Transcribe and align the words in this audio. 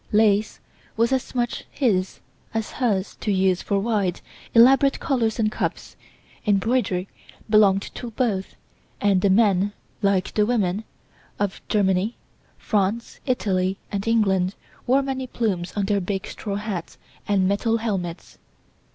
Lace 0.11 0.59
was 0.97 1.11
as 1.11 1.35
much 1.35 1.63
his 1.69 2.21
as 2.55 2.71
hers 2.71 3.17
to 3.19 3.31
use 3.31 3.61
for 3.61 3.77
wide, 3.79 4.19
elaborate 4.55 4.99
collars 4.99 5.37
and 5.37 5.51
cuffs. 5.51 5.95
Embroidery 6.47 7.07
belonged 7.47 7.83
to 7.83 8.09
both, 8.09 8.55
and 8.99 9.21
the 9.21 9.29
men 9.29 9.73
(like 10.01 10.33
the 10.33 10.43
women) 10.47 10.85
of 11.37 11.61
Germany, 11.69 12.15
France, 12.57 13.19
Italy 13.27 13.77
and 13.91 14.07
England 14.07 14.55
wore 14.87 15.03
many 15.03 15.27
plumes 15.27 15.71
on 15.77 15.85
their 15.85 16.01
big 16.01 16.25
straw 16.25 16.55
hats 16.55 16.97
and 17.27 17.47
metal 17.47 17.77
helmets. 17.77 18.39